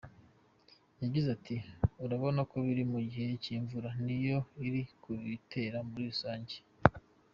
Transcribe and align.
Yagize 1.01 1.27
ati 1.35 1.55
“Urabona 2.05 2.39
ko 2.49 2.55
biri 2.65 2.83
mu 2.91 2.99
gihe 3.09 3.29
cy’imvura 3.43 3.89
niyo 4.03 4.39
iri 4.65 4.81
kubitera 5.03 5.77
muri 5.87 6.03
rusange. 6.11 6.57